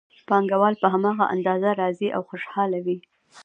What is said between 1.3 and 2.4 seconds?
اندازه راضي او